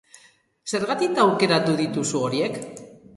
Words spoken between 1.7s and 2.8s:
dituzu horiek?